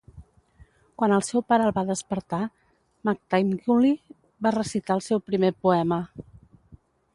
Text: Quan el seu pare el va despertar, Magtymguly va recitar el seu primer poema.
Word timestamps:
Quan 1.01 1.11
el 1.17 1.25
seu 1.27 1.43
pare 1.51 1.67
el 1.69 1.73
va 1.79 1.83
despertar, 1.89 2.39
Magtymguly 3.09 3.93
va 4.47 4.55
recitar 4.59 4.99
el 4.99 5.07
seu 5.11 5.25
primer 5.31 5.55
poema. 5.67 6.03